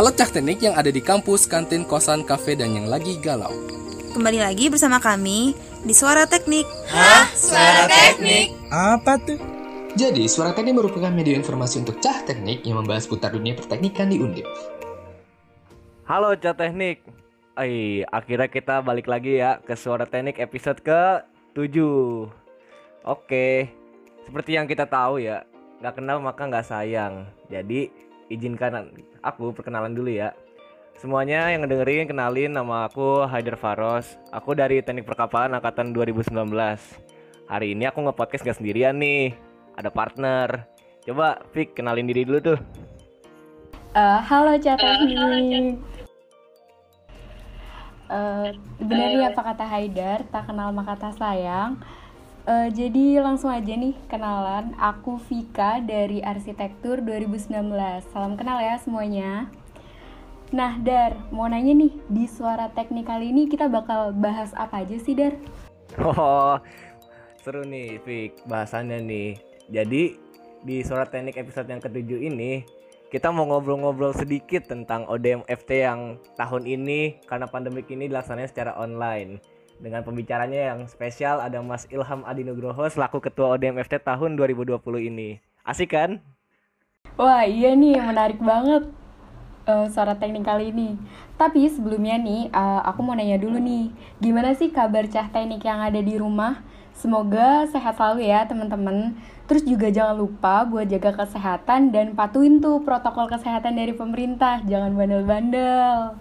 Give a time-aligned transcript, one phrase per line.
[0.00, 3.52] Halo Cah Teknik yang ada di kampus, kantin, kosan, kafe, dan yang lagi galau.
[4.16, 5.52] Kembali lagi bersama kami
[5.84, 6.64] di Suara Teknik.
[6.88, 7.28] Hah?
[7.36, 8.48] Suara Teknik?
[8.72, 9.36] Apa tuh?
[10.00, 14.16] Jadi, Suara Teknik merupakan media informasi untuk Cah Teknik yang membahas putar dunia perteknikan di
[14.16, 14.48] Undip.
[16.08, 17.04] Halo Cah Teknik.
[17.52, 21.76] Ay, akhirnya kita balik lagi ya ke Suara Teknik episode ke 7.
[23.04, 23.68] Oke,
[24.24, 25.44] seperti yang kita tahu ya,
[25.84, 27.28] nggak kenal maka nggak sayang.
[27.52, 30.32] Jadi izinkan aku perkenalan dulu ya.
[30.96, 34.16] Semuanya yang ngedengerin kenalin nama aku Haider Faros.
[34.30, 36.30] Aku dari Teknik Perkapalan angkatan 2019.
[37.50, 39.34] Hari ini aku nge-podcast gak sendirian nih.
[39.74, 40.68] Ada partner.
[41.02, 42.58] Coba Fik kenalin diri dulu tuh.
[43.96, 45.80] Uh, halo Cah Teknik.
[48.10, 48.50] Uh,
[48.82, 51.78] benar ya apa kata Haidar, tak kenal maka tak sayang.
[52.50, 57.46] Uh, jadi langsung aja nih kenalan, aku Vika dari Arsitektur 2019.
[58.10, 59.46] Salam kenal ya semuanya.
[60.50, 64.98] Nah Dar, mau nanya nih, di Suara Teknik kali ini kita bakal bahas apa aja
[64.98, 65.38] sih Dar?
[66.02, 66.58] Oh,
[67.38, 69.38] seru nih Vik bahasannya nih.
[69.70, 70.18] Jadi
[70.66, 72.66] di Suara Teknik episode yang ketujuh ini
[73.14, 78.74] kita mau ngobrol-ngobrol sedikit tentang ODM FT yang tahun ini karena pandemik ini dilaksanakan secara
[78.74, 79.38] online
[79.80, 84.76] dengan pembicaranya yang spesial ada Mas Ilham Adinugroho selaku Ketua ODMFT tahun 2020
[85.08, 85.40] ini.
[85.64, 86.20] Asik kan?
[87.16, 88.92] Wah iya nih menarik banget
[89.64, 91.00] uh, suara teknik kali ini.
[91.40, 93.88] Tapi sebelumnya nih uh, aku mau nanya dulu nih,
[94.20, 96.60] gimana sih kabar cah teknik yang ada di rumah?
[96.92, 99.16] Semoga sehat selalu ya teman-teman.
[99.48, 104.60] Terus juga jangan lupa buat jaga kesehatan dan patuhin tuh protokol kesehatan dari pemerintah.
[104.68, 106.14] Jangan bandel-bandel.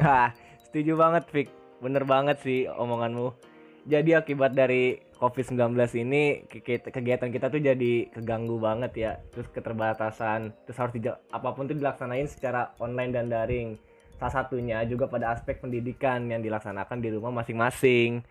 [0.00, 0.32] Hah,
[0.64, 3.36] setuju banget, Fik bener banget sih omonganmu.
[3.84, 6.48] Jadi akibat dari COVID-19 ini
[6.88, 9.12] kegiatan kita tuh jadi keganggu banget ya.
[9.28, 13.76] Terus keterbatasan terus harus dijak, apa pun tuh dilaksanain secara online dan daring.
[14.16, 18.24] Salah satunya juga pada aspek pendidikan yang dilaksanakan di rumah masing-masing.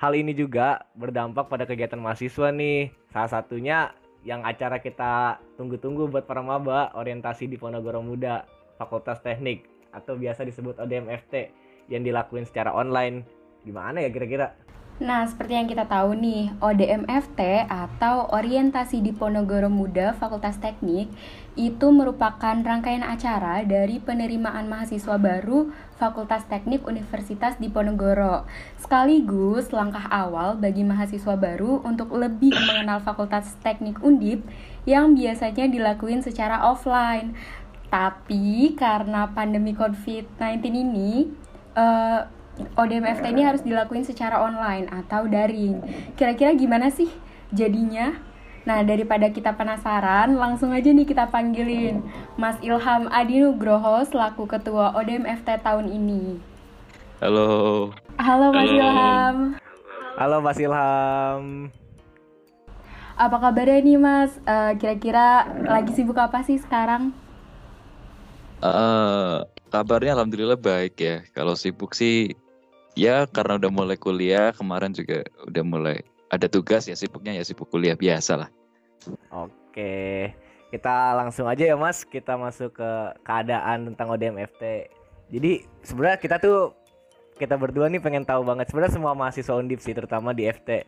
[0.00, 2.88] Hal ini juga berdampak pada kegiatan mahasiswa nih.
[3.12, 3.92] Salah satunya
[4.24, 8.48] yang acara kita tunggu-tunggu buat para maba orientasi di Ponorogo Muda
[8.80, 13.24] Fakultas Teknik atau biasa disebut ODMFT yang dilakuin secara online
[13.64, 14.52] gimana ya kira-kira?
[14.94, 21.10] Nah, seperti yang kita tahu nih, ODMFT atau Orientasi di Ponorogo Muda Fakultas Teknik
[21.58, 28.46] itu merupakan rangkaian acara dari penerimaan mahasiswa baru Fakultas Teknik Universitas Diponegoro.
[28.78, 34.46] Sekaligus langkah awal bagi mahasiswa baru untuk lebih mengenal Fakultas Teknik Undip
[34.86, 37.34] yang biasanya dilakuin secara offline.
[37.90, 41.42] Tapi karena pandemi COVID-19 ini,
[41.74, 42.26] uh,
[42.58, 45.82] eh, ODMFT ini harus dilakuin secara online atau daring.
[46.14, 47.10] Kira-kira gimana sih
[47.50, 48.14] jadinya?
[48.64, 52.00] Nah, daripada kita penasaran, langsung aja nih kita panggilin
[52.40, 56.40] Mas Ilham Adinugroho selaku Ketua ODMFT tahun ini.
[57.20, 57.92] Halo.
[58.16, 58.80] Halo Mas Halo.
[58.80, 59.36] Ilham.
[60.16, 61.68] Halo Mas Ilham.
[63.14, 64.32] Apa kabarnya nih Mas?
[64.48, 67.12] Uh, kira-kira lagi sibuk apa sih sekarang?
[68.64, 71.26] Uh, kabarnya alhamdulillah baik ya.
[71.34, 72.30] Kalau sibuk sih
[72.94, 75.98] ya karena udah mulai kuliah kemarin juga udah mulai
[76.30, 78.50] ada tugas ya sibuknya ya sibuk kuliah biasa lah.
[79.34, 80.30] Oke,
[80.70, 82.90] kita langsung aja ya Mas, kita masuk ke
[83.26, 84.62] keadaan tentang ODMFT.
[85.34, 86.78] Jadi sebenarnya kita tuh
[87.34, 90.70] kita berdua nih pengen tahu banget sebenarnya semua mahasiswa Undip sih terutama di FT.
[90.70, 90.78] Uh,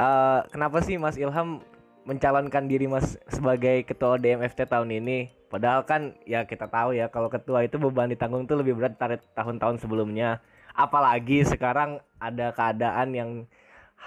[0.00, 1.60] eh, kenapa sih Mas Ilham
[2.08, 5.37] mencalonkan diri Mas sebagai ketua ODMFT tahun ini?
[5.48, 9.16] Padahal kan ya kita tahu ya kalau ketua itu beban ditanggung tuh lebih berat dari
[9.32, 10.44] tahun-tahun sebelumnya.
[10.76, 13.30] Apalagi sekarang ada keadaan yang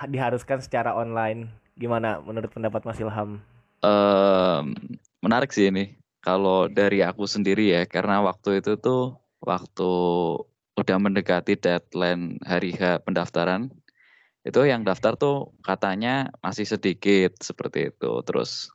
[0.07, 1.49] diharuskan secara online.
[1.75, 3.41] Gimana menurut pendapat Mas Ilham?
[3.81, 4.77] Um,
[5.25, 5.97] menarik sih ini.
[6.21, 9.91] Kalau dari aku sendiri ya, karena waktu itu tuh waktu
[10.77, 13.73] udah mendekati deadline hari H pendaftaran,
[14.45, 18.11] itu yang daftar tuh katanya masih sedikit seperti itu.
[18.21, 18.69] Terus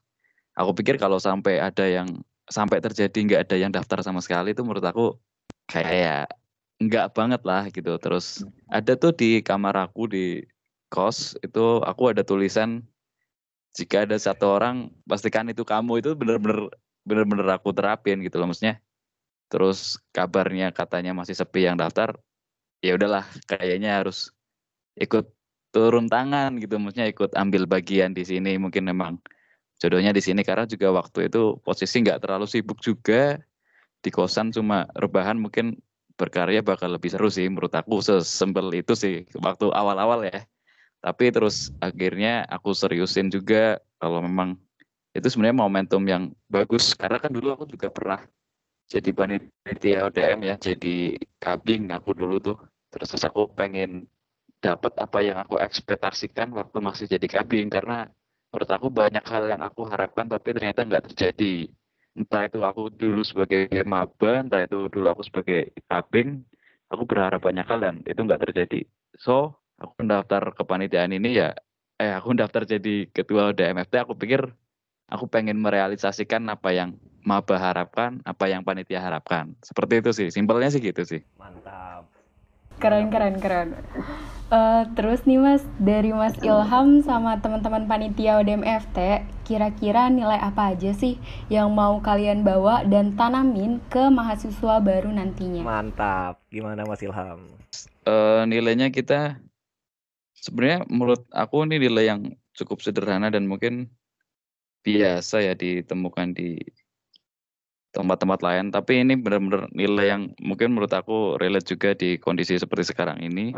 [0.58, 4.62] aku pikir kalau sampai ada yang sampai terjadi nggak ada yang daftar sama sekali itu
[4.62, 5.06] menurut aku
[5.66, 6.16] kayak ya
[6.82, 7.96] nggak banget lah gitu.
[7.98, 10.44] Terus ada tuh di kamar aku di
[10.92, 12.84] kos itu aku ada tulisan
[13.76, 16.04] jika ada satu orang pastikan itu kamu.
[16.04, 16.70] Itu bener-bener
[17.06, 18.78] bener-bener aku terapin gitu loh maksudnya.
[19.50, 22.14] Terus kabarnya katanya masih sepi yang daftar
[22.82, 24.30] ya udahlah kayaknya harus
[24.98, 25.26] ikut
[25.74, 28.58] turun tangan gitu maksudnya ikut ambil bagian di sini.
[28.60, 29.18] Mungkin memang
[29.76, 33.40] jodohnya di sini karena juga waktu itu posisi nggak terlalu sibuk juga.
[34.00, 35.82] Di kosan cuma rebahan mungkin
[36.14, 40.46] berkarya bakal lebih seru sih menurut aku sesembel itu sih waktu awal-awal ya.
[41.04, 44.56] Tapi terus akhirnya aku seriusin juga kalau memang
[45.12, 46.96] itu sebenarnya momentum yang bagus.
[46.96, 48.20] Karena kan dulu aku juga pernah
[48.86, 52.58] jadi panitia ODM ya jadi kabing aku dulu tuh.
[52.94, 54.06] Terus aku pengen
[54.62, 58.08] dapat apa yang aku ekspektasikan waktu masih jadi kabing karena
[58.56, 61.68] menurut aku banyak hal yang aku harapkan tapi ternyata nggak terjadi.
[62.16, 66.40] Entah itu aku dulu sebagai maba entah itu dulu aku sebagai kabing
[66.88, 68.88] aku berharap banyak hal dan itu nggak terjadi.
[69.20, 71.52] So aku mendaftar kepanitiaan ini ya
[72.00, 74.48] eh aku daftar jadi ketua DMFT aku pikir
[75.12, 76.96] aku pengen merealisasikan apa yang
[77.28, 79.52] maba harapkan apa yang panitia harapkan.
[79.60, 81.20] Seperti itu sih simpelnya sih gitu sih.
[81.36, 82.15] Mantap
[82.78, 83.68] keren keren keren
[84.46, 90.94] Uh, terus nih Mas, dari Mas Ilham sama teman-teman panitia ODMFT, kira-kira nilai apa aja
[90.94, 91.18] sih
[91.50, 95.66] yang mau kalian bawa dan tanamin ke mahasiswa baru nantinya?
[95.66, 96.46] Mantap.
[96.46, 97.42] Gimana Mas Ilham?
[98.06, 99.34] Uh, nilainya kita
[100.38, 102.20] sebenarnya menurut aku ini nilai yang
[102.54, 103.90] cukup sederhana dan mungkin
[104.86, 106.62] biasa ya ditemukan di
[107.96, 112.92] tempat-tempat lain, tapi ini benar-benar nilai yang mungkin menurut aku relate juga di kondisi seperti
[112.92, 113.56] sekarang ini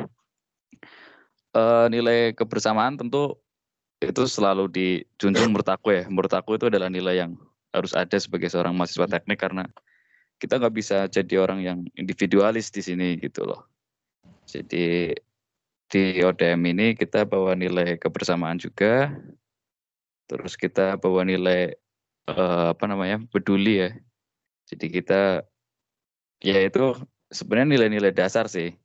[1.59, 3.35] uh, nilai kebersamaan tentu
[3.99, 6.07] itu selalu dijunjung menurut aku ya.
[6.07, 7.35] Menurut aku itu adalah nilai yang
[7.75, 9.67] harus ada sebagai seorang mahasiswa teknik karena
[10.39, 13.67] kita nggak bisa jadi orang yang individualis di sini gitu loh.
[14.47, 15.13] Jadi
[15.89, 19.11] di ODM ini kita bawa nilai kebersamaan juga.
[20.31, 21.75] Terus kita bawa nilai
[22.31, 23.91] uh, apa namanya peduli ya.
[24.69, 25.43] Jadi kita
[26.45, 26.95] ya itu
[27.33, 28.77] sebenarnya nilai-nilai dasar sih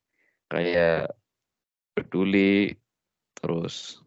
[0.47, 1.11] kayak
[1.93, 2.73] peduli,
[3.35, 3.99] terus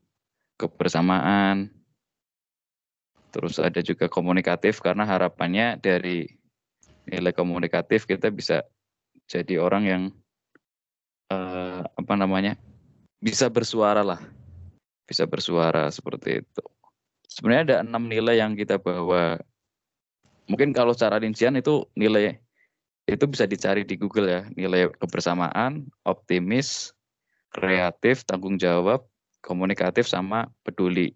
[0.57, 1.69] kebersamaan,
[3.29, 6.25] terus ada juga komunikatif karena harapannya dari
[7.07, 8.65] nilai komunikatif kita bisa
[9.29, 10.03] jadi orang yang
[11.31, 12.57] uh, apa namanya
[13.21, 14.21] bisa bersuara lah,
[15.05, 16.65] bisa bersuara seperti itu.
[17.29, 19.37] Sebenarnya ada enam nilai yang kita bawa.
[20.47, 22.39] Mungkin kalau secara rincian itu nilai
[23.07, 26.91] itu bisa dicari di Google ya, nilai kebersamaan, optimis,
[27.55, 29.07] kreatif, tanggung jawab,
[29.43, 31.15] komunikatif sama peduli.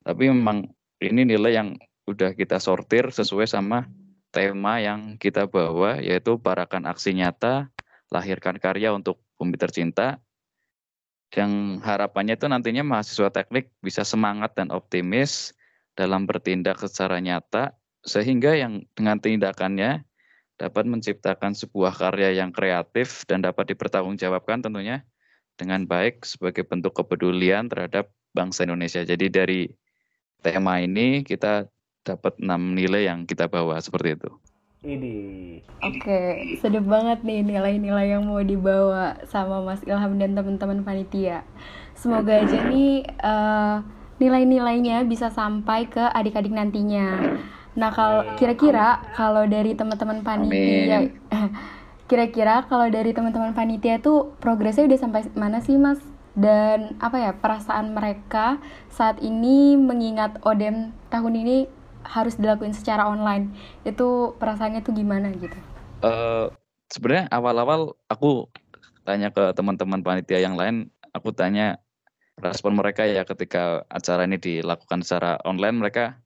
[0.00, 0.64] Tapi memang
[1.04, 1.68] ini nilai yang
[2.08, 3.84] udah kita sortir sesuai sama
[4.32, 7.68] tema yang kita bawa yaitu parakan aksi nyata,
[8.08, 10.20] lahirkan karya untuk bumi tercinta.
[11.36, 15.52] Yang harapannya itu nantinya mahasiswa teknik bisa semangat dan optimis
[15.92, 17.76] dalam bertindak secara nyata
[18.06, 20.06] sehingga yang dengan tindakannya
[20.56, 25.04] dapat menciptakan sebuah karya yang kreatif dan dapat dipertanggungjawabkan tentunya
[25.60, 29.04] dengan baik sebagai bentuk kepedulian terhadap bangsa Indonesia.
[29.04, 29.60] Jadi dari
[30.40, 31.68] tema ini kita
[32.06, 34.30] dapat enam nilai yang kita bawa seperti itu.
[34.86, 35.16] Ini.
[35.82, 36.20] Oke,
[36.62, 41.42] sedih banget nih nilai-nilai yang mau dibawa sama Mas Ilham dan teman-teman panitia.
[41.98, 43.82] Semoga aja nih uh,
[44.22, 47.34] nilai-nilainya bisa sampai ke adik-adik nantinya.
[47.76, 51.12] Nah, kalau kira-kira kalau dari teman-teman panitia
[52.10, 55.98] Kira-kira kalau dari teman-teman panitia tuh progresnya udah sampai mana sih mas?
[56.36, 58.62] Dan apa ya perasaan mereka
[58.92, 61.56] saat ini mengingat ODM tahun ini
[62.06, 63.50] harus dilakuin secara online
[63.82, 65.58] itu perasaannya tuh gimana gitu?
[66.06, 66.52] Uh,
[66.86, 68.46] Sebenarnya awal-awal aku
[69.02, 71.82] tanya ke teman-teman panitia yang lain, aku tanya
[72.38, 76.20] respon mereka ya ketika acara ini dilakukan secara online mereka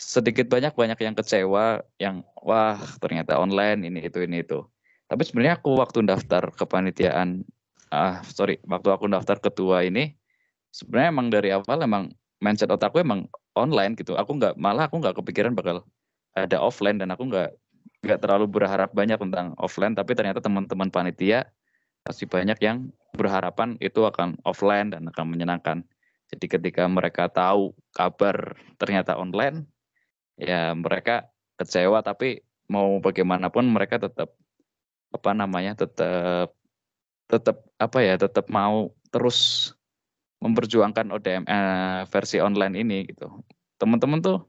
[0.00, 4.64] sedikit banyak banyak yang kecewa yang wah ternyata online ini itu ini itu
[5.10, 7.42] tapi sebenarnya aku waktu daftar kepanitiaan,
[7.90, 10.14] ah sorry, waktu aku daftar ketua ini,
[10.70, 13.26] sebenarnya emang dari awal emang mindset otakku emang
[13.58, 14.14] online gitu.
[14.14, 15.82] Aku nggak malah aku nggak kepikiran bakal
[16.38, 17.50] ada offline dan aku nggak
[18.06, 19.98] nggak terlalu berharap banyak tentang offline.
[19.98, 21.50] Tapi ternyata teman-teman panitia
[22.06, 25.82] pasti banyak yang berharapan itu akan offline dan akan menyenangkan.
[26.30, 29.66] Jadi ketika mereka tahu kabar ternyata online,
[30.40, 31.28] ya mereka
[31.60, 34.32] kecewa tapi mau bagaimanapun mereka tetap
[35.10, 36.54] apa namanya tetap
[37.26, 39.70] tetap apa ya tetap mau terus
[40.40, 43.28] memperjuangkan ODM eh, versi online ini gitu.
[43.76, 44.48] Teman-teman tuh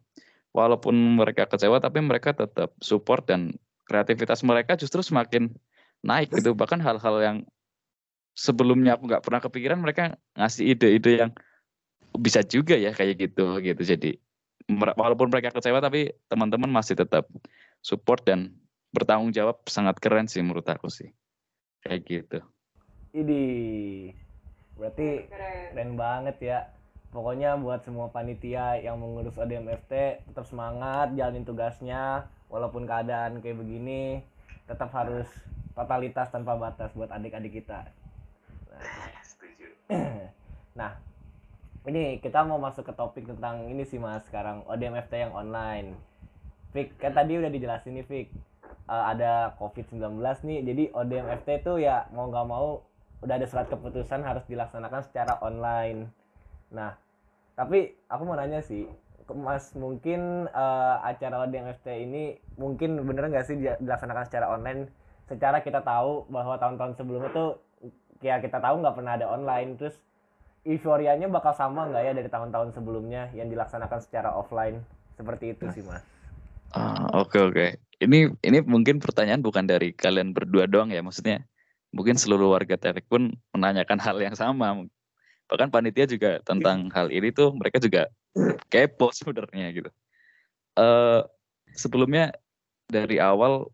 [0.55, 3.55] walaupun mereka kecewa tapi mereka tetap support dan
[3.85, 5.51] kreativitas mereka justru semakin
[6.01, 6.55] naik gitu.
[6.55, 7.37] Bahkan hal-hal yang
[8.33, 11.31] sebelumnya aku nggak pernah kepikiran mereka ngasih ide-ide yang
[12.15, 13.81] bisa juga ya kayak gitu gitu.
[13.83, 14.15] Jadi
[14.69, 17.25] walaupun mereka kecewa tapi teman-teman masih tetap
[17.81, 18.53] support dan
[18.91, 21.09] bertanggung jawab sangat keren sih menurut aku sih.
[21.81, 22.39] Kayak gitu.
[23.15, 23.43] Ini
[24.77, 25.73] berarti keren.
[25.73, 25.91] keren.
[25.97, 26.59] banget ya.
[27.11, 32.27] Pokoknya buat semua panitia yang mengurus ADMFT tetap semangat jalanin tugasnya.
[32.51, 34.23] Walaupun keadaan kayak begini
[34.67, 35.27] tetap harus
[35.75, 37.87] totalitas tanpa batas buat adik-adik kita.
[40.75, 40.91] Nah
[41.89, 45.97] ini kita mau masuk ke topik tentang ini sih mas sekarang ODMFT yang online
[46.71, 48.27] Fik kan tadi udah dijelasin nih Fik
[48.87, 50.59] uh, ada COVID-19 nih.
[50.63, 52.83] Jadi ODMFT itu ya mau nggak mau
[53.21, 56.09] udah ada surat keputusan harus dilaksanakan secara online.
[56.71, 56.95] Nah,
[57.53, 58.87] tapi aku mau nanya sih,
[59.29, 64.89] Mas mungkin uh, acara ODMFT ini mungkin bener nggak sih dilaksanakan secara online?
[65.27, 67.49] Secara kita tahu bahwa tahun-tahun sebelumnya tuh
[68.23, 69.99] ya kita tahu nggak pernah ada online, terus
[70.61, 74.81] euforianya bakal sama nggak ya dari tahun-tahun sebelumnya yang dilaksanakan secara offline?
[75.17, 76.01] Seperti itu sih mas.
[76.73, 77.67] Ah, oke oke.
[78.01, 81.45] Ini ini mungkin pertanyaan bukan dari kalian berdua doang ya, maksudnya
[81.93, 84.87] mungkin seluruh warga Telek pun menanyakan hal yang sama.
[85.51, 88.07] Bahkan panitia juga tentang hal ini tuh mereka juga
[88.71, 89.91] kepo sebenarnya gitu.
[90.79, 91.27] Uh,
[91.75, 92.31] sebelumnya
[92.87, 93.67] dari awal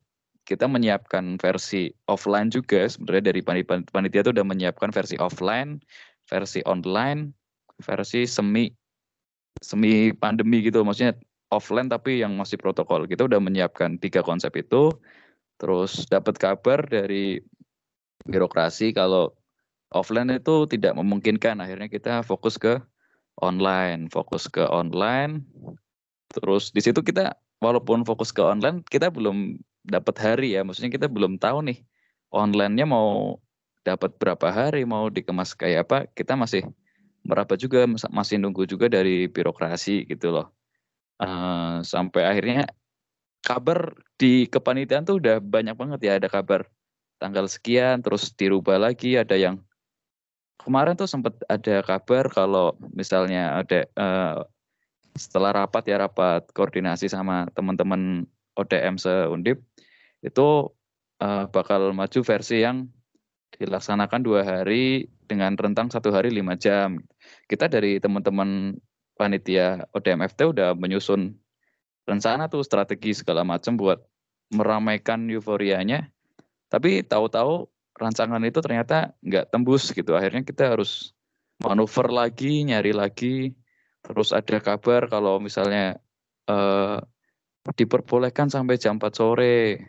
[0.48, 3.42] kita menyiapkan versi offline juga sebenarnya dari
[3.84, 5.84] panitia itu udah menyiapkan versi offline,
[6.28, 7.32] versi online,
[7.80, 8.68] versi semi
[9.58, 11.18] semi pandemi gitu maksudnya
[11.50, 13.08] offline tapi yang masih protokol.
[13.08, 14.92] Kita udah menyiapkan tiga konsep itu.
[15.58, 17.42] Terus dapat kabar dari
[18.28, 19.34] birokrasi kalau
[19.90, 21.64] offline itu tidak memungkinkan.
[21.64, 22.78] Akhirnya kita fokus ke
[23.42, 25.42] online, fokus ke online.
[26.36, 29.58] Terus di situ kita walaupun fokus ke online, kita belum
[29.88, 30.62] dapat hari ya.
[30.62, 31.82] Maksudnya kita belum tahu nih
[32.36, 33.40] online-nya mau
[33.88, 35.98] dapat berapa hari, mau dikemas kayak apa.
[36.12, 36.68] Kita masih
[37.24, 40.58] meraba juga, masih nunggu juga dari birokrasi gitu loh
[41.22, 42.70] uh, sampai akhirnya
[43.42, 46.66] kabar di kepanitiaan tuh udah banyak banget ya ada kabar
[47.18, 49.62] tanggal sekian terus dirubah lagi ada yang
[50.62, 54.46] kemarin tuh sempat ada kabar kalau misalnya ada uh,
[55.18, 59.62] setelah rapat ya rapat koordinasi sama teman-teman ODM seundip
[60.22, 60.70] itu
[61.22, 62.90] uh, bakal maju versi yang
[63.56, 67.00] dilaksanakan dua hari dengan rentang satu hari lima jam.
[67.48, 68.76] Kita dari teman-teman
[69.16, 71.34] panitia ODMFT udah menyusun
[72.08, 74.00] rencana tuh strategi segala macam buat
[74.52, 76.08] meramaikan euforianya.
[76.68, 80.16] Tapi tahu-tahu rancangan itu ternyata nggak tembus gitu.
[80.16, 81.12] Akhirnya kita harus
[81.60, 83.52] manuver lagi, nyari lagi.
[84.06, 86.00] Terus ada kabar kalau misalnya
[86.48, 87.00] eh,
[87.76, 89.84] diperbolehkan sampai jam 4 sore.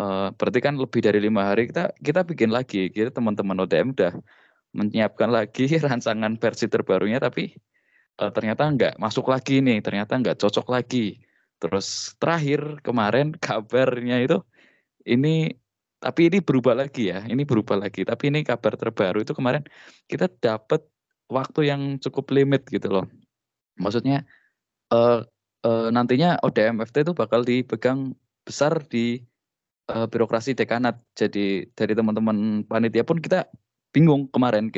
[0.00, 2.88] Eh, berarti kan lebih dari lima hari kita kita bikin lagi.
[2.88, 4.12] Kita teman-teman ODM udah
[4.72, 7.52] menyiapkan lagi rancangan versi terbarunya tapi
[8.22, 11.20] uh, ternyata nggak masuk lagi nih, ternyata nggak cocok lagi.
[11.60, 14.40] Terus terakhir kemarin kabarnya itu
[15.04, 15.52] ini
[16.00, 18.00] tapi ini berubah lagi ya, ini berubah lagi.
[18.08, 19.62] Tapi ini kabar terbaru itu kemarin
[20.08, 20.80] kita dapat
[21.28, 23.06] waktu yang cukup limit gitu loh.
[23.76, 24.24] Maksudnya
[24.96, 25.20] uh,
[25.66, 28.16] uh, nantinya ODMFT itu bakal dipegang
[28.48, 29.20] besar di
[29.90, 31.02] uh, birokrasi dekanat.
[31.18, 33.50] Jadi dari teman-teman panitia pun kita
[33.90, 34.70] bingung kemarin.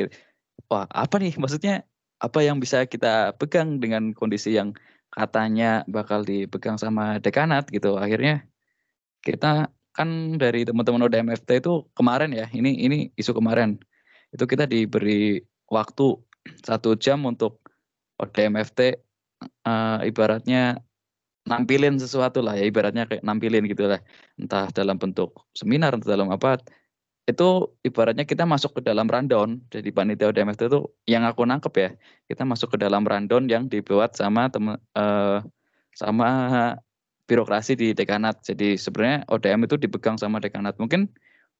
[0.69, 1.85] Wah apa nih maksudnya
[2.23, 4.73] apa yang bisa kita pegang dengan kondisi yang
[5.13, 8.01] katanya bakal dipegang sama dekanat gitu.
[8.01, 8.47] Akhirnya
[9.21, 13.77] kita kan dari teman-teman ODMFT itu kemarin ya, ini ini isu kemarin.
[14.33, 15.37] Itu kita diberi
[15.69, 16.17] waktu
[16.65, 17.61] satu jam untuk
[18.17, 18.89] ODMFT uh,
[20.01, 20.81] eh, ibaratnya
[21.43, 23.99] nampilin sesuatu lah ya ibaratnya kayak nampilin gitu lah.
[24.39, 26.59] Entah dalam bentuk seminar entah dalam apa.
[27.23, 31.89] Itu ibaratnya kita masuk ke dalam rundown jadi panitia ODMFT itu yang aku nangkep ya
[32.27, 35.39] kita masuk ke dalam rundown yang dibuat sama teman uh,
[35.95, 36.27] sama
[37.27, 38.43] birokrasi di dekanat.
[38.43, 40.75] Jadi sebenarnya ODM itu dipegang sama dekanat.
[40.75, 41.07] Mungkin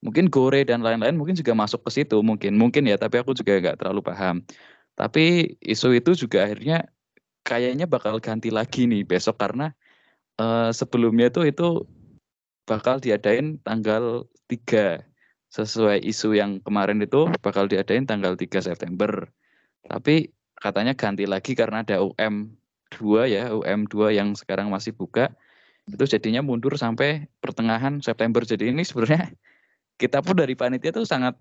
[0.03, 3.59] mungkin Gore dan lain-lain mungkin juga masuk ke situ mungkin mungkin ya tapi aku juga
[3.63, 4.43] nggak terlalu paham.
[4.99, 6.85] Tapi isu itu juga akhirnya
[7.43, 9.75] kayaknya bakal ganti lagi nih besok karena
[10.39, 11.83] uh, sebelumnya tuh itu
[12.63, 15.03] bakal diadain tanggal 3
[15.53, 19.29] sesuai isu yang kemarin itu bakal diadain tanggal 3 September.
[19.85, 22.55] Tapi katanya ganti lagi karena ada UM
[22.97, 25.35] 2 ya, UM 2 yang sekarang masih buka.
[25.85, 28.41] Itu jadinya mundur sampai pertengahan September.
[28.41, 29.29] Jadi ini sebenarnya
[30.01, 31.35] kita pun dari panitia itu sangat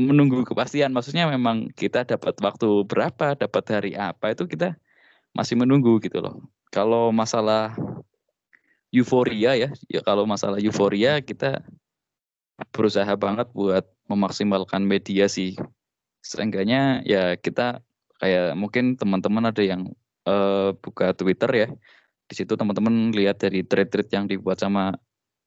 [0.00, 0.90] menunggu kepastian.
[0.96, 4.74] Maksudnya memang kita dapat waktu berapa, dapat hari apa itu kita
[5.34, 6.42] masih menunggu gitu loh.
[6.70, 7.74] Kalau masalah
[8.90, 11.62] euforia ya, ya kalau masalah euforia kita
[12.74, 15.56] berusaha banget buat memaksimalkan media sih.
[16.20, 17.80] Seenggaknya ya kita
[18.20, 19.88] kayak mungkin teman-teman ada yang
[20.28, 21.68] uh, buka Twitter ya.
[22.30, 24.94] Di situ teman-teman lihat dari thread-thread yang dibuat sama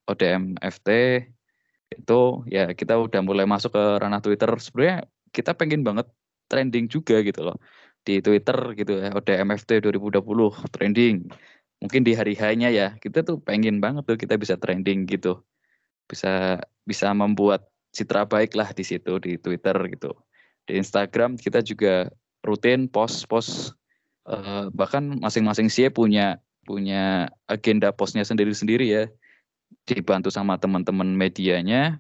[0.10, 0.90] ODM FT
[1.94, 4.50] itu ya kita udah mulai masuk ke ranah Twitter.
[4.58, 6.10] Sebenarnya kita pengen banget
[6.50, 7.58] trending juga gitu loh
[8.03, 10.19] di Twitter gitu ya ODM FT 2020
[10.75, 11.27] trending.
[11.83, 15.43] Mungkin di hari hanya ya kita tuh pengen banget tuh kita bisa trending gitu
[16.07, 20.12] bisa bisa membuat citra baik lah di situ di Twitter gitu.
[20.67, 22.12] Di Instagram kita juga
[22.43, 23.75] rutin post-post
[24.27, 29.05] uh, bahkan masing-masing sih punya punya agenda postnya sendiri-sendiri ya.
[29.89, 31.98] dibantu sama teman-teman medianya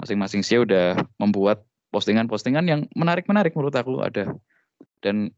[0.00, 4.32] masing-masing sih udah membuat postingan-postingan yang menarik-menarik menurut aku ada
[5.04, 5.32] dan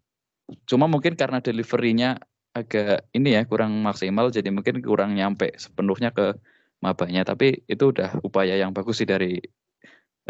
[0.69, 2.21] cuma mungkin karena deliverynya
[2.53, 6.37] agak ini ya kurang maksimal jadi mungkin kurang nyampe sepenuhnya ke
[6.85, 9.41] mabanya tapi itu udah upaya yang bagus sih dari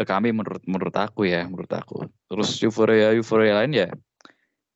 [0.01, 2.09] kami menurut menurut aku ya menurut aku.
[2.25, 3.87] Terus euforia euforia lain ya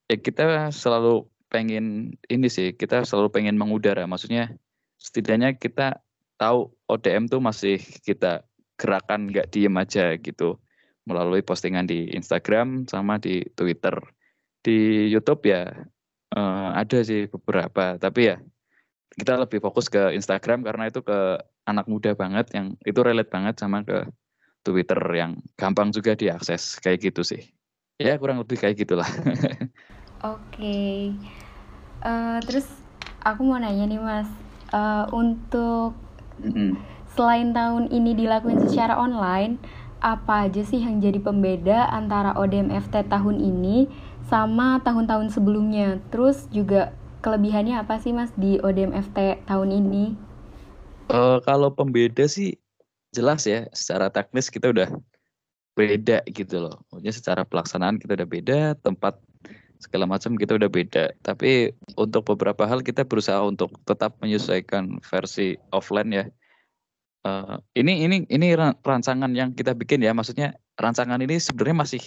[0.06, 4.06] ya kita selalu pengen ini sih kita selalu pengen mengudara.
[4.06, 4.54] Maksudnya
[5.02, 6.02] setidaknya kita
[6.38, 8.46] tahu ODM tuh masih kita
[8.78, 10.62] gerakan nggak diem aja gitu.
[11.08, 13.96] Melalui postingan di Instagram sama di Twitter
[14.68, 15.72] di YouTube ya
[16.36, 18.38] uh, ada sih beberapa tapi ya
[19.16, 23.56] kita lebih fokus ke Instagram karena itu ke anak muda banget yang itu relate banget
[23.58, 24.04] sama ke
[24.68, 27.40] Twitter yang gampang juga diakses kayak gitu sih.
[27.98, 29.08] Ya kurang lebih kayak gitulah.
[30.22, 30.36] Oke.
[30.54, 30.96] Okay.
[32.04, 32.68] Uh, eh, terus
[33.26, 34.30] aku mau nanya nih Mas,
[34.70, 35.98] uh, untuk
[36.44, 36.72] mm -hmm.
[37.18, 39.58] selain tahun ini dilakukan secara online,
[39.98, 43.90] apa aja sih yang jadi pembeda antara ODMFT tahun ini
[44.28, 46.00] sama tahun-tahun sebelumnya?
[46.12, 46.94] Terus juga
[47.24, 50.16] kelebihannya apa sih Mas di ODMFT tahun ini?
[51.08, 52.60] Uh, kalau pembeda sih
[53.16, 54.92] jelas ya secara teknis kita udah
[55.80, 56.76] beda gitu loh.
[56.92, 59.16] Maksudnya secara pelaksanaan kita udah beda, tempat
[59.80, 61.14] segala macam kita udah beda.
[61.24, 66.26] Tapi untuk beberapa hal kita berusaha untuk tetap menyesuaikan versi offline ya.
[67.24, 72.04] Uh, ini ini ini rancangan yang kita bikin ya, maksudnya rancangan ini sebenarnya masih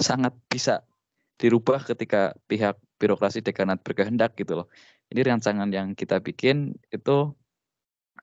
[0.00, 0.82] sangat bisa
[1.40, 4.66] dirubah ketika pihak birokrasi dekanat berkehendak gitu loh.
[5.12, 7.34] Ini rancangan yang kita bikin itu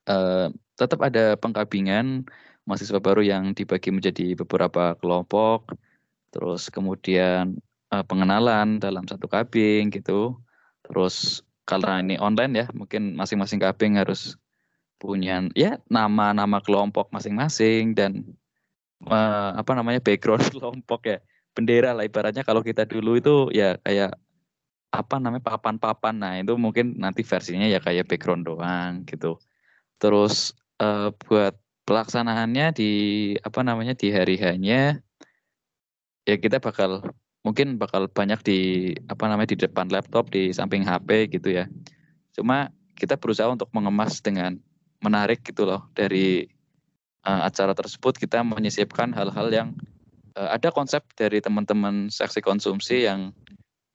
[0.10, 0.48] uh,
[0.80, 2.26] tetap ada pengkabingan
[2.64, 5.74] mahasiswa baru yang dibagi menjadi beberapa kelompok,
[6.32, 7.58] terus kemudian
[7.92, 10.38] uh, pengenalan dalam satu kabing gitu.
[10.86, 14.40] Terus karena ini online ya, mungkin masing-masing kabing harus
[15.00, 18.36] punya ya nama-nama kelompok masing-masing dan
[19.08, 21.18] uh, apa namanya background kelompok ya
[21.60, 22.48] bendera lah ibaratnya.
[22.48, 24.16] Kalau kita dulu itu ya kayak
[24.96, 26.16] apa namanya papan-papan.
[26.16, 29.36] Nah itu mungkin nanti versinya ya kayak background doang gitu.
[30.00, 32.92] Terus uh, buat pelaksanaannya di
[33.44, 35.04] apa namanya di hari hanya
[36.24, 37.12] ya kita bakal
[37.44, 38.60] mungkin bakal banyak di
[39.12, 41.68] apa namanya di depan laptop di samping HP gitu ya.
[42.32, 44.56] Cuma kita berusaha untuk mengemas dengan
[45.04, 46.48] menarik gitu loh dari
[47.28, 48.16] uh, acara tersebut.
[48.16, 49.70] Kita menyisipkan hal-hal yang
[50.40, 53.36] uh, ada konsep dari teman-teman seksi konsumsi yang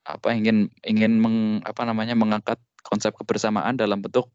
[0.04, 4.28] apa ingin ingin meng, apa namanya mengangkat konsep kebersamaan dalam bentuk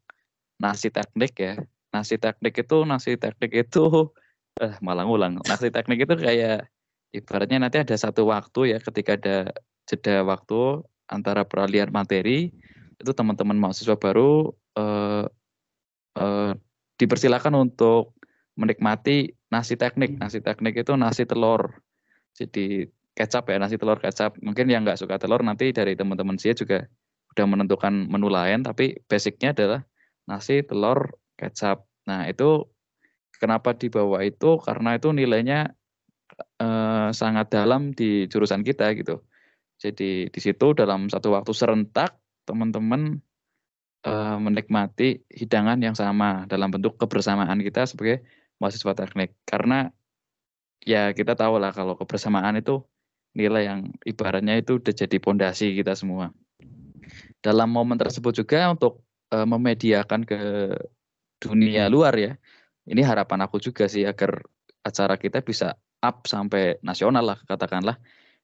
[0.58, 1.54] nasi teknik ya.
[1.94, 4.10] Nasi teknik itu nasi teknik itu
[4.64, 5.38] eh malah ngulang.
[5.46, 6.66] Nasi teknik itu kayak
[7.14, 9.36] ibaratnya nanti ada satu waktu ya ketika ada
[9.86, 12.50] jeda waktu antara peralihan materi
[13.00, 15.26] itu teman-teman mahasiswa baru eh,
[16.18, 16.52] eh,
[16.98, 18.18] dipersilakan untuk
[18.58, 20.18] menikmati nasi teknik.
[20.18, 21.80] Nasi teknik itu nasi telur
[22.36, 26.56] jadi kecap ya nasi telur kecap mungkin yang nggak suka telur nanti dari teman-teman saya
[26.56, 26.86] juga
[27.34, 29.80] udah menentukan menu lain tapi basicnya adalah
[30.26, 31.82] nasi telur kecap.
[32.06, 32.68] Nah, itu
[33.40, 35.72] kenapa dibawa itu karena itu nilainya
[36.60, 39.24] eh, sangat dalam di jurusan kita gitu.
[39.80, 43.18] Jadi di situ dalam satu waktu serentak teman-teman
[44.04, 48.22] eh, menikmati hidangan yang sama dalam bentuk kebersamaan kita sebagai
[48.60, 49.34] mahasiswa teknik.
[49.48, 49.88] Karena
[50.84, 52.84] ya kita tahu lah kalau kebersamaan itu
[53.36, 56.34] nilai yang ibaratnya itu udah jadi pondasi kita semua.
[57.40, 60.40] Dalam momen tersebut juga untuk uh, memediakan ke
[61.40, 62.32] dunia luar ya.
[62.90, 64.42] Ini harapan aku juga sih agar
[64.82, 67.96] acara kita bisa up sampai nasional lah katakanlah.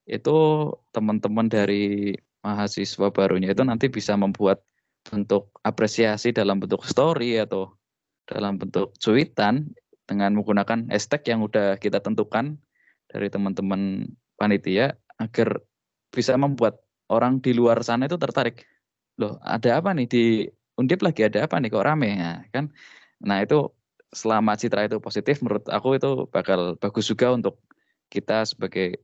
[0.07, 2.15] Itu teman-teman dari
[2.47, 4.63] mahasiswa barunya itu nanti bisa membuat
[5.03, 7.75] bentuk apresiasi dalam bentuk story atau
[8.27, 9.67] dalam bentuk cuitan
[10.07, 12.57] dengan menggunakan hashtag yang udah kita tentukan
[13.11, 14.07] dari teman-teman
[14.39, 15.61] panitia agar
[16.15, 18.67] bisa membuat orang di luar sana itu tertarik.
[19.19, 20.07] Loh, ada apa nih?
[20.07, 20.25] Di
[20.77, 21.73] Undip lagi ada apa nih?
[21.73, 22.11] Kok rame?
[22.21, 22.69] Ya kan?
[23.25, 23.73] Nah itu
[24.13, 27.59] selama citra itu positif menurut aku itu bakal bagus juga untuk
[28.13, 29.03] kita sebagai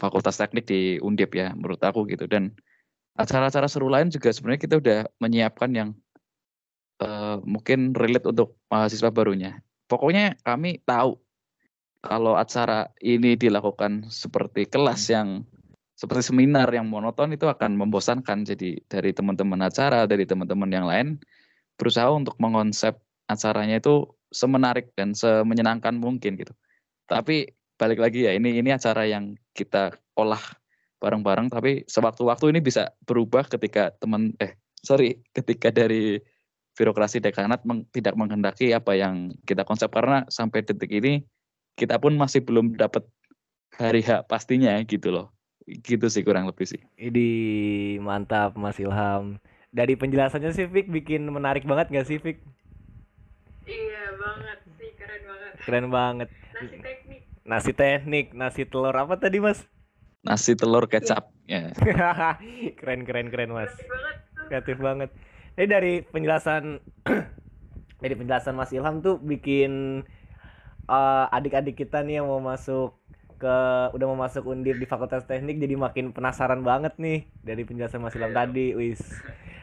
[0.00, 2.24] fakultas teknik di Undip ya menurut aku gitu.
[2.30, 2.54] Dan
[3.18, 5.88] acara-acara seru lain juga sebenarnya kita udah menyiapkan yang
[7.02, 9.58] uh, mungkin relate untuk mahasiswa barunya
[9.88, 11.16] pokoknya kami tahu
[12.04, 15.42] kalau acara ini dilakukan seperti kelas yang
[15.98, 18.46] seperti seminar yang monoton itu akan membosankan.
[18.46, 21.18] Jadi dari teman-teman acara, dari teman-teman yang lain
[21.74, 22.94] berusaha untuk mengonsep
[23.26, 26.54] acaranya itu semenarik dan semenyenangkan mungkin gitu.
[27.10, 30.42] Tapi balik lagi ya ini ini acara yang kita olah
[30.98, 36.18] bareng-bareng tapi sewaktu-waktu ini bisa berubah ketika teman eh sorry ketika dari
[36.78, 39.90] birokrasi dekanat meng, tidak menghendaki apa yang kita konsep.
[39.90, 41.26] Karena sampai detik ini
[41.74, 43.02] kita pun masih belum dapat
[43.74, 45.26] hari hak pastinya gitu loh.
[45.66, 46.78] Gitu sih kurang lebih sih.
[46.94, 47.28] Ini
[47.98, 49.42] mantap Mas Ilham.
[49.68, 52.40] Dari penjelasannya sih Fik bikin menarik banget gak sih Fik?
[53.68, 54.90] Iya banget sih.
[54.96, 55.52] Keren banget.
[55.66, 56.28] Keren banget.
[56.56, 57.20] Nasi teknik.
[57.44, 58.94] Nasi teknik nasi telur.
[58.96, 59.66] Apa tadi Mas?
[60.24, 61.68] Nasi telur kecap ya.
[62.80, 63.68] Keren keren keren Mas.
[63.76, 64.46] Kreatif banget tuh.
[64.48, 65.10] Kreatif banget
[65.58, 66.78] jadi dari penjelasan
[68.02, 70.06] dari penjelasan Mas Ilham tuh bikin
[70.86, 72.94] eh, adik-adik kita nih yang mau masuk
[73.38, 73.56] ke
[73.90, 78.14] udah mau masuk undip di Fakultas Teknik jadi makin penasaran banget nih dari penjelasan Mas
[78.14, 79.02] Ilham tadi, wis.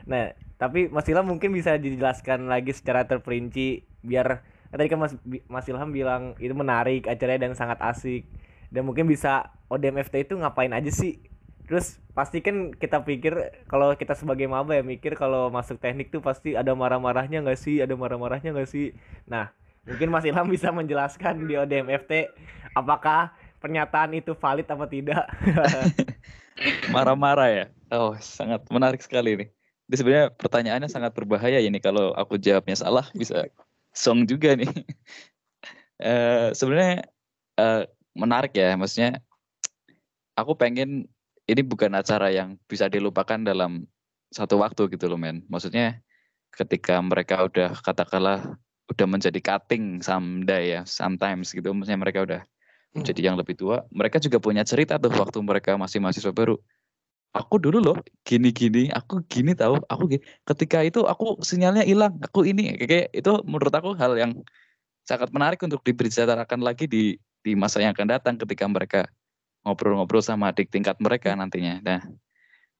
[0.03, 5.13] Nah, tapi Mas Ilham mungkin bisa dijelaskan lagi secara terperinci biar kan tadi kan Mas
[5.47, 8.27] Mas Ilham bilang itu menarik acaranya dan sangat asik.
[8.71, 11.23] Dan mungkin bisa ODMFT itu ngapain aja sih
[11.65, 16.21] Terus pasti kan kita pikir kalau kita sebagai maba ya mikir kalau masuk teknik tuh
[16.21, 18.93] pasti ada marah-marahnya nggak sih, ada marah-marahnya nggak sih.
[19.25, 19.49] Nah,
[19.84, 22.30] mungkin Mas Ilham bisa menjelaskan di ODMFT
[22.78, 25.25] apakah pernyataan itu valid apa tidak.
[26.95, 29.49] marah-marah ya oh sangat menarik sekali nih
[29.91, 33.47] ini sebenarnya pertanyaannya sangat berbahaya ini kalau aku jawabnya salah bisa
[33.91, 34.69] song juga nih
[35.95, 37.08] Eh sebenarnya
[37.56, 37.88] eh,
[38.19, 39.23] menarik ya maksudnya
[40.36, 41.08] aku pengen
[41.45, 43.86] ini bukan acara yang bisa dilupakan dalam
[44.34, 45.45] satu waktu gitu loh men.
[45.47, 46.01] Maksudnya
[46.51, 48.58] ketika mereka udah katakanlah
[48.89, 51.69] udah menjadi cutting someday ya sometimes gitu.
[51.69, 52.41] Maksudnya mereka udah
[52.97, 53.86] menjadi yang lebih tua.
[53.93, 56.58] Mereka juga punya cerita tuh waktu mereka masih mahasiswa baru.
[57.36, 60.23] Aku dulu loh gini gini aku gini tahu aku gini.
[60.47, 62.73] ketika itu aku sinyalnya hilang aku ini.
[62.79, 64.31] Kayak itu menurut aku hal yang
[65.05, 69.01] sangat menarik untuk dibicarakan lagi di di masa yang akan datang ketika mereka
[69.65, 71.82] ngobrol-ngobrol sama adik tingkat mereka nantinya.
[71.82, 72.01] Nah,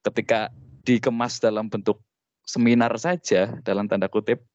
[0.06, 0.54] ketika
[0.86, 1.98] dikemas dalam bentuk
[2.46, 4.46] seminar saja dalam tanda kutip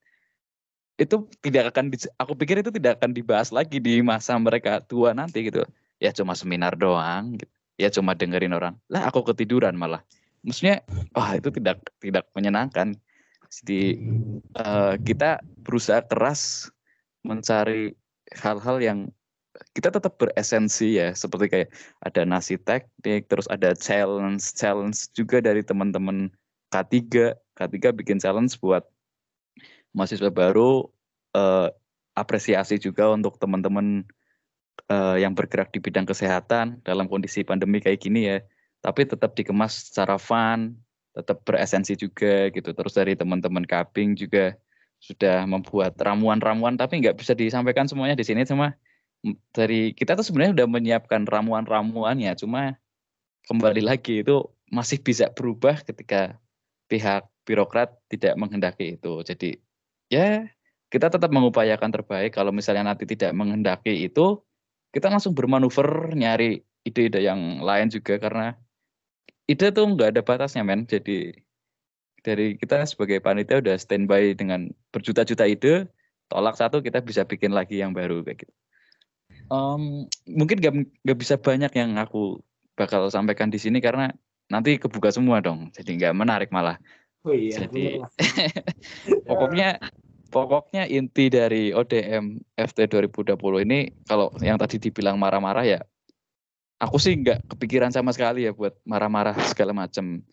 [0.96, 5.12] itu tidak akan di- aku pikir itu tidak akan dibahas lagi di masa mereka tua
[5.12, 5.68] nanti gitu.
[6.00, 7.52] Ya cuma seminar doang gitu.
[7.76, 8.80] Ya cuma dengerin orang.
[8.88, 10.06] Lah aku ketiduran malah.
[10.46, 12.96] Maksudnya wah itu tidak tidak menyenangkan.
[13.52, 14.00] Jadi
[14.56, 16.72] eh, kita berusaha keras
[17.26, 17.92] mencari
[18.38, 19.00] hal-hal yang
[19.78, 21.70] kita tetap beresensi ya seperti kayak
[22.02, 26.34] ada nasi teknik terus ada challenge challenge juga dari teman-teman
[26.74, 26.98] K3
[27.56, 28.86] K3 bikin challenge buat
[29.94, 30.88] mahasiswa baru
[31.36, 31.70] eh,
[32.16, 34.04] apresiasi juga untuk teman-teman
[34.90, 38.38] eh, yang bergerak di bidang kesehatan dalam kondisi pandemi kayak gini ya.
[38.82, 40.74] Tapi tetap dikemas secara fun
[41.12, 42.72] tetap beresensi juga gitu.
[42.72, 44.56] Terus dari teman-teman kaping juga
[45.02, 48.78] sudah membuat ramuan-ramuan tapi nggak bisa disampaikan semuanya di sini cuma
[49.54, 52.78] dari kita tuh sebenarnya udah menyiapkan ramuan-ramuannya cuma
[53.46, 56.42] kembali lagi itu masih bisa berubah ketika
[56.90, 59.22] pihak birokrat tidak menghendaki itu.
[59.22, 59.62] Jadi
[60.10, 60.50] ya
[60.90, 62.34] kita tetap mengupayakan terbaik.
[62.34, 64.42] Kalau misalnya nanti tidak menghendaki itu
[64.92, 68.58] kita langsung bermanuver nyari ide-ide yang lain juga karena
[69.46, 70.90] ide tuh nggak ada batasnya men.
[70.90, 71.36] Jadi
[72.26, 75.90] dari kita sebagai panitia udah standby dengan berjuta-juta ide
[76.30, 78.54] tolak satu kita bisa bikin lagi yang baru kayak gitu
[79.52, 82.40] Em, mungkin nggak nggak bisa banyak yang aku
[82.80, 84.12] bakal sampaikan di sini karena
[84.48, 85.72] nanti kebuka semua dong.
[85.76, 86.80] Jadi nggak menarik malah.
[87.22, 88.02] Oh iya, jadi
[89.30, 89.78] pokoknya
[90.32, 95.80] pokoknya inti dari ODM FT 2020 ini kalau yang tadi dibilang marah-marah ya
[96.82, 100.26] aku sih nggak kepikiran sama sekali ya buat marah-marah segala macam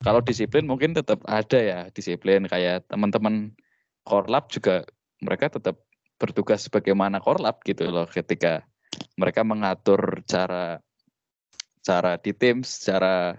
[0.00, 3.52] kalau disiplin mungkin tetap ada ya disiplin kayak teman-teman
[4.08, 4.88] korlap juga
[5.20, 5.76] mereka tetap
[6.20, 8.60] bertugas sebagaimana korlap gitu loh ketika
[9.16, 10.84] mereka mengatur cara
[11.80, 13.34] cara di tim cara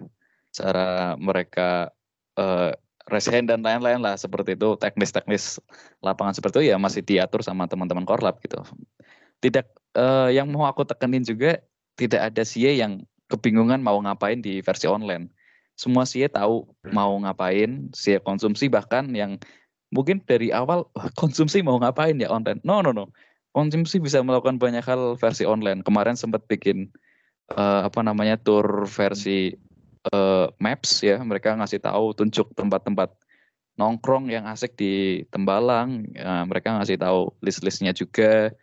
[0.49, 1.93] cara mereka
[2.35, 2.73] eh,
[3.07, 5.61] resen dan lain-lain lah seperti itu teknis-teknis
[6.01, 8.61] lapangan seperti itu ya masih diatur sama teman-teman korlap gitu.
[9.41, 9.65] Tidak
[9.97, 11.61] eh, yang mau aku tekenin juga
[11.95, 15.29] tidak ada CA yang kebingungan mau ngapain di versi online.
[15.77, 19.37] Semua CA tahu mau ngapain CA konsumsi bahkan yang
[19.91, 22.63] mungkin dari awal "Wah, konsumsi mau ngapain ya online?
[22.63, 23.11] No no no.
[23.51, 25.83] Konsumsi bisa melakukan banyak hal versi online.
[25.83, 26.87] Kemarin sempat bikin
[27.51, 29.51] eh, apa namanya tour versi
[30.07, 31.19] eh, maps ya.
[31.19, 33.11] Mereka ngasih tahu tunjuk tempat-tempat
[33.75, 36.07] nongkrong yang asik di Tembalang.
[36.15, 38.55] Ya, mereka ngasih tahu list-listnya juga.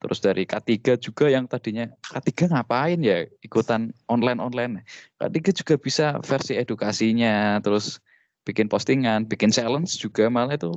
[0.00, 4.80] Terus dari K3 juga yang tadinya K3 ngapain ya ikutan online-online?
[5.20, 7.60] K3 juga bisa versi edukasinya.
[7.60, 8.00] Terus
[8.46, 10.72] bikin postingan bikin challenge juga malah itu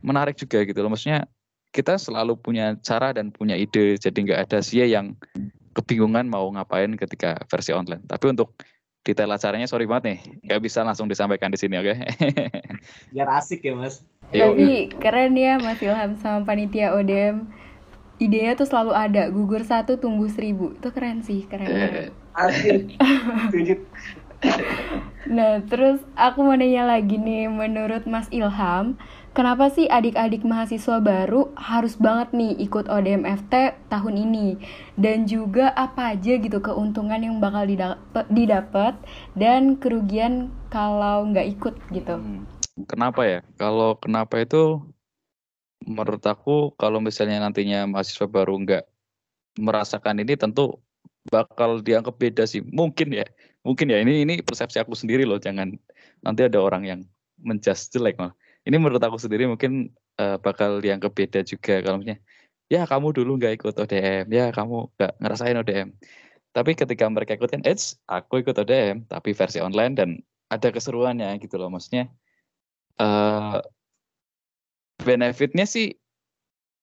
[0.00, 1.28] menarik juga gitu loh maksudnya
[1.70, 5.14] kita selalu punya cara dan punya ide jadi nggak ada sia yang
[5.76, 8.58] kebingungan mau ngapain ketika versi online tapi untuk
[9.06, 10.18] detail acaranya sorry banget nih
[10.50, 11.94] nggak bisa langsung disampaikan di sini oke
[13.14, 14.02] biar asik ya mas.
[14.30, 17.50] Tapi keren ya Mas Ilham sama panitia ODM.
[18.20, 20.76] Idenya tuh selalu ada, gugur satu tumbuh seribu.
[20.76, 22.12] Itu keren sih, keren eh,
[23.50, 23.74] Setuju.
[25.30, 28.98] Nah, terus aku mau nanya lagi nih, menurut Mas Ilham,
[29.36, 33.54] kenapa sih adik-adik mahasiswa baru harus banget nih ikut ODMFT
[33.92, 34.58] tahun ini?
[34.98, 38.00] Dan juga apa aja gitu keuntungan yang bakal didap-
[38.32, 38.98] didapat
[39.38, 42.16] dan kerugian kalau nggak ikut gitu?
[42.18, 42.42] Hmm,
[42.90, 43.40] Kenapa ya?
[43.60, 44.82] Kalau kenapa itu
[45.84, 48.84] menurut aku kalau misalnya nantinya mahasiswa baru nggak
[49.60, 50.80] merasakan ini tentu
[51.28, 52.64] bakal dianggap beda sih.
[52.64, 53.26] Mungkin ya,
[53.66, 55.38] mungkin ya ini ini persepsi aku sendiri loh.
[55.40, 55.76] Jangan
[56.24, 57.00] nanti ada orang yang
[57.40, 58.36] menjudge jelek malah.
[58.64, 62.20] Ini menurut aku sendiri mungkin eh, bakal dianggap beda juga kalau misalnya
[62.70, 65.88] ya kamu dulu nggak ikut ODM, ya kamu nggak ngerasain ODM.
[66.50, 70.08] Tapi ketika mereka ikutkan, Eits, aku ikut ODM, tapi versi online dan
[70.50, 71.70] ada keseruannya gitu loh.
[71.70, 72.10] Maksudnya
[73.00, 73.60] eh
[75.00, 75.96] benefitnya sih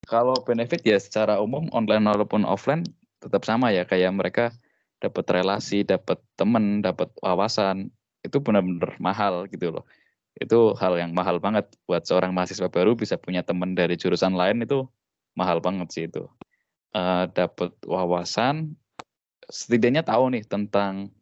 [0.10, 2.82] kalau benefit ya secara umum online walaupun offline
[3.22, 4.46] tetap sama ya kayak mereka
[4.98, 7.94] dapat relasi, dapat temen, dapat wawasan
[8.26, 9.86] itu benar-benar mahal gitu loh.
[10.38, 14.66] Itu hal yang mahal banget buat seorang mahasiswa baru bisa punya teman dari jurusan lain
[14.66, 14.86] itu
[15.38, 16.26] mahal banget sih itu.
[16.94, 18.78] Eh dapat wawasan
[19.48, 21.14] setidaknya tahu nih tentang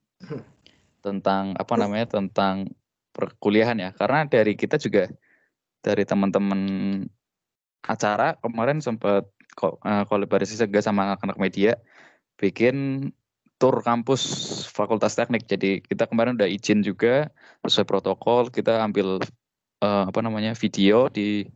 [1.06, 2.74] tentang apa namanya tentang
[3.14, 5.08] perkuliahan ya karena dari kita juga
[5.86, 6.62] dari teman-teman
[7.86, 9.30] acara kemarin sempat
[9.62, 11.78] eh, kolaborasi juga sama anak-anak media
[12.42, 13.08] bikin
[13.66, 14.22] tur kampus
[14.70, 15.50] Fakultas Teknik.
[15.50, 17.34] Jadi kita kemarin udah izin juga
[17.66, 19.18] sesuai protokol kita ambil
[19.82, 21.50] eh, apa namanya video di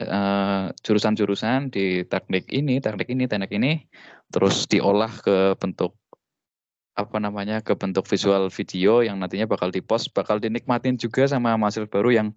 [0.00, 3.84] eh, jurusan-jurusan di teknik ini teknik ini teknik ini
[4.32, 5.92] terus diolah ke bentuk
[6.96, 11.92] apa namanya ke bentuk visual video yang nantinya bakal dipost bakal dinikmatin juga sama mahasiswa
[11.92, 12.28] baru yang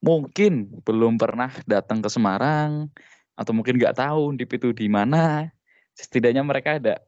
[0.00, 2.88] mungkin belum pernah datang ke Semarang
[3.36, 5.52] atau mungkin nggak tahu Undip itu di mana.
[5.92, 7.02] Setidaknya mereka ada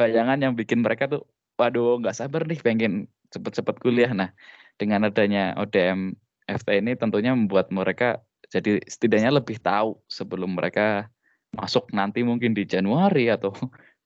[0.00, 1.28] bayangan yang bikin mereka tuh
[1.60, 4.16] waduh nggak sabar nih pengen cepet-cepet kuliah.
[4.16, 4.32] Nah
[4.80, 6.16] dengan adanya ODM
[6.48, 11.12] FT ini tentunya membuat mereka jadi setidaknya lebih tahu sebelum mereka
[11.52, 13.52] masuk nanti mungkin di Januari atau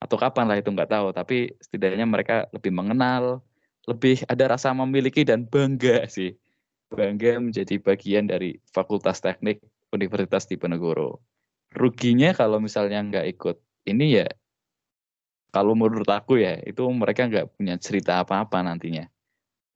[0.04, 1.14] atau kapan lah itu nggak tahu.
[1.14, 3.38] Tapi setidaknya mereka lebih mengenal
[3.87, 6.35] lebih ada rasa memiliki dan bangga sih.
[6.90, 9.62] Bangga menjadi bagian dari Fakultas Teknik
[9.94, 11.22] Universitas Diponegoro.
[11.70, 13.57] Ruginya kalau misalnya nggak ikut
[13.88, 14.28] ini ya
[15.55, 19.07] kalau menurut aku ya itu mereka nggak punya cerita apa-apa nantinya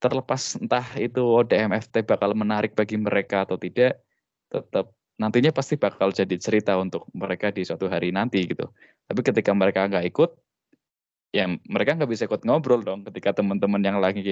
[0.03, 4.03] terlepas entah itu ODM FT bakal menarik bagi mereka atau tidak
[4.51, 4.91] tetap
[5.23, 8.67] nantinya pasti bakal jadi cerita untuk mereka di suatu hari nanti gitu
[9.07, 10.31] tapi ketika mereka nggak ikut
[11.31, 14.23] ya mereka nggak bisa ikut ngobrol dong ketika teman-teman yang lagi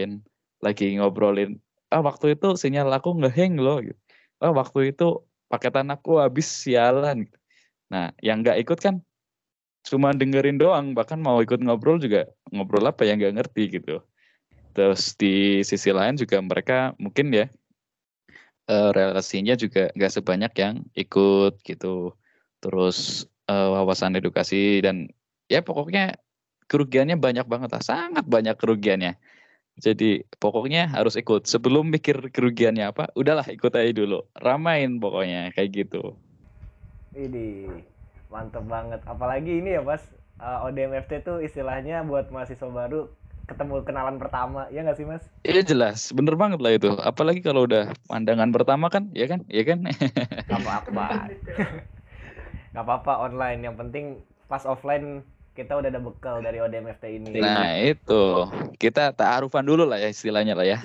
[0.62, 1.62] lagi ngobrolin
[1.94, 3.98] ah waktu itu sinyal aku ngeheng loh gitu.
[4.42, 7.38] ah waktu itu paketan aku habis sialan gitu.
[7.86, 9.02] nah yang nggak ikut kan
[9.86, 14.02] cuma dengerin doang bahkan mau ikut ngobrol juga ngobrol apa yang nggak ngerti gitu.
[14.74, 17.46] Terus di sisi lain juga mereka mungkin ya
[18.66, 22.12] eh, relasinya juga nggak sebanyak yang ikut gitu.
[22.58, 25.06] Terus eh, wawasan edukasi dan
[25.46, 26.18] ya pokoknya
[26.66, 29.14] kerugiannya banyak banget lah sangat banyak kerugiannya.
[29.76, 31.46] Jadi pokoknya harus ikut.
[31.46, 34.24] Sebelum mikir kerugiannya apa udahlah ikut aja dulu.
[34.34, 36.16] Ramain pokoknya kayak gitu.
[37.12, 37.68] Ini
[38.30, 39.00] mantep banget.
[39.06, 40.02] Apalagi ini ya mas,
[40.42, 43.10] uh, ODMFT tuh istilahnya buat mahasiswa baru
[43.46, 45.22] ketemu kenalan pertama, ya nggak sih mas?
[45.46, 46.90] Iya jelas, bener banget lah itu.
[46.98, 49.86] Apalagi kalau udah pandangan pertama kan, ya kan, ya kan.
[50.58, 51.30] Apa-apa,
[52.74, 53.62] gak apa-apa online.
[53.62, 54.04] Yang penting
[54.50, 55.22] pas offline
[55.56, 57.40] kita udah ada bekal dari ODMFT ini.
[57.40, 58.44] nah itu,
[58.76, 60.78] kita taarufan dulu lah ya istilahnya lah ya.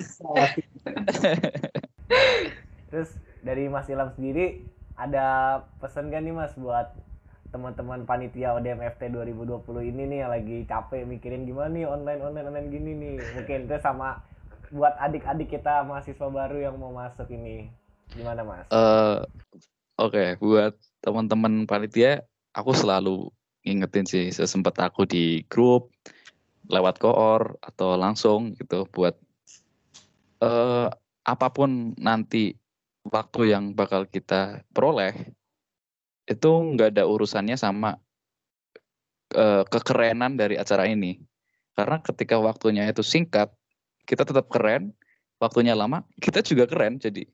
[2.88, 3.12] Terus
[3.44, 4.64] dari Mas Ilham sendiri
[4.96, 6.88] ada pesan gak nih Mas buat
[7.52, 9.62] teman-teman panitia ODMFT 2020
[9.92, 13.76] ini nih yang lagi capek mikirin gimana nih online online online gini nih mungkin itu
[13.84, 14.24] sama
[14.72, 17.68] buat adik-adik kita mahasiswa baru yang mau masuk ini
[18.16, 18.64] gimana Mas?
[18.72, 19.20] Eh,
[20.00, 20.72] Oke, buat
[21.04, 22.24] teman-teman panitia,
[22.56, 23.28] aku selalu
[23.62, 25.92] ngingetin sih sesempat aku di grup
[26.66, 29.14] lewat koor atau langsung gitu buat
[30.42, 30.88] eh
[31.22, 32.56] apa pun nanti
[33.06, 35.14] waktu yang bakal kita peroleh
[36.26, 37.98] itu nggak ada urusannya sama
[39.34, 41.18] eh, kekerenan dari acara ini.
[41.72, 43.50] Karena ketika waktunya itu singkat
[44.04, 44.94] kita tetap keren.
[45.42, 47.02] Waktunya lama kita juga keren.
[47.02, 47.26] Jadi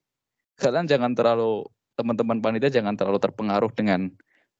[0.56, 4.08] kalian jangan terlalu teman-teman panitia jangan terlalu terpengaruh dengan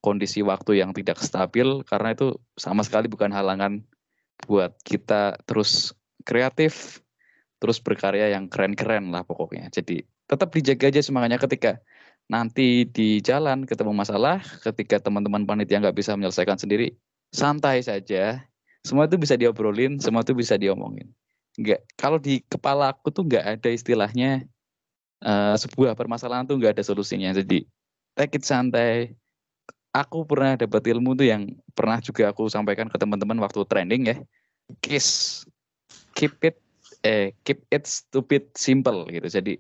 [0.04, 1.80] kondisi waktu yang tidak stabil.
[1.88, 3.80] Karena itu sama sekali bukan halangan
[4.44, 5.96] buat kita terus
[6.28, 7.00] kreatif
[7.58, 9.72] terus berkarya yang keren-keren lah pokoknya.
[9.72, 11.80] Jadi tetap dijaga aja semangatnya ketika
[12.28, 16.92] nanti di jalan ketemu masalah ketika teman-teman panitia nggak bisa menyelesaikan sendiri
[17.32, 18.44] santai saja.
[18.84, 21.08] Semua itu bisa diobrolin semua itu bisa diomongin.
[21.56, 24.44] Nggak kalau di kepala aku tuh nggak ada istilahnya
[25.24, 27.32] uh, sebuah permasalahan tuh nggak ada solusinya.
[27.32, 27.64] Jadi
[28.14, 29.16] take it santai.
[29.96, 34.16] Aku pernah dapat ilmu tuh yang pernah juga aku sampaikan ke teman-teman waktu trending ya.
[34.84, 35.42] Kiss.
[36.12, 36.56] Keep it
[37.00, 39.26] eh keep it stupid simple gitu.
[39.26, 39.56] Jadi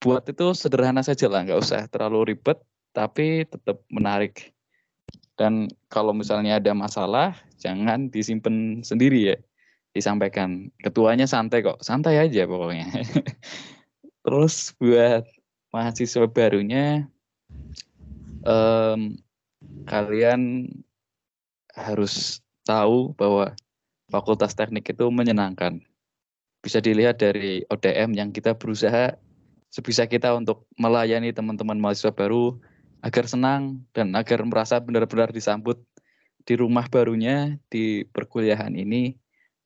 [0.00, 2.60] buat itu sederhana saja lah, nggak usah terlalu ribet,
[2.92, 4.52] tapi tetap menarik.
[5.36, 9.36] Dan kalau misalnya ada masalah, jangan disimpan sendiri ya,
[9.92, 10.72] disampaikan.
[10.80, 12.88] Ketuanya santai kok, santai aja pokoknya.
[14.24, 15.28] Terus buat
[15.72, 17.04] mahasiswa barunya,
[18.48, 19.20] um,
[19.84, 20.72] kalian
[21.76, 23.52] harus tahu bahwa
[24.08, 25.82] Fakultas Teknik itu menyenangkan.
[26.64, 29.14] Bisa dilihat dari ODM yang kita berusaha
[29.70, 32.56] sebisa kita untuk melayani teman-teman mahasiswa baru
[33.04, 35.78] agar senang dan agar merasa benar-benar disambut
[36.46, 39.14] di rumah barunya di perkuliahan ini.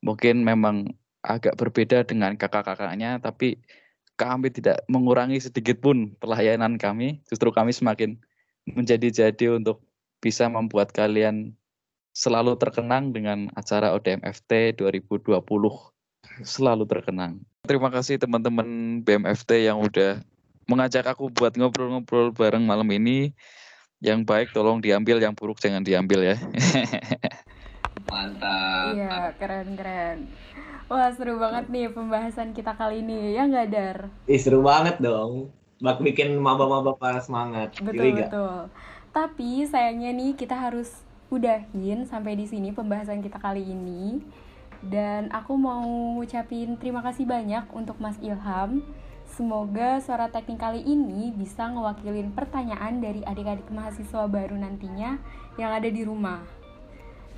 [0.00, 0.88] Mungkin memang
[1.20, 3.60] agak berbeda dengan kakak-kakaknya tapi
[4.16, 7.20] kami tidak mengurangi sedikit pun pelayanan kami.
[7.28, 8.20] Justru kami semakin
[8.68, 9.80] menjadi-jadi untuk
[10.20, 11.56] bisa membuat kalian
[12.12, 15.40] selalu terkenang dengan acara ODMFT 2020
[16.44, 17.40] selalu terkenang.
[17.70, 20.18] Terima kasih teman-teman BMFT yang udah
[20.66, 23.30] mengajak aku buat ngobrol-ngobrol bareng malam ini.
[24.02, 26.36] Yang baik tolong diambil, yang buruk jangan diambil ya.
[28.10, 28.96] Mantap.
[28.98, 30.26] Iya, keren-keren.
[30.90, 33.38] Wah, seru banget nih pembahasan kita kali ini.
[33.38, 33.98] Ya nggak, Dar?
[34.26, 35.54] Ih, seru banget dong.
[35.78, 37.76] Bak bikin maba-maba para semangat.
[37.78, 38.66] Betul, betul.
[39.14, 44.18] Tapi sayangnya nih kita harus udahin sampai di sini pembahasan kita kali ini.
[44.80, 45.84] Dan aku mau
[46.16, 48.80] ngucapin terima kasih banyak untuk Mas Ilham.
[49.30, 55.20] Semoga suara teknik kali ini bisa ngewakilin pertanyaan dari adik-adik mahasiswa baru nantinya
[55.54, 56.42] yang ada di rumah.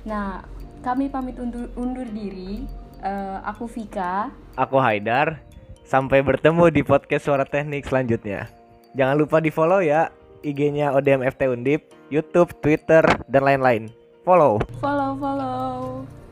[0.03, 0.43] Nah,
[0.81, 2.65] kami pamit undur, undur diri.
[3.03, 4.31] Uh, aku Vika.
[4.55, 5.39] Aku Haidar.
[5.83, 8.47] Sampai bertemu di podcast Suara Teknik selanjutnya.
[8.95, 10.09] Jangan lupa di follow ya
[10.43, 13.91] IG-nya ODMFT Undip, YouTube, Twitter, dan lain-lain.
[14.23, 14.59] Follow.
[14.79, 16.22] Follow, follow.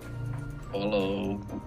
[0.73, 1.61] Hello。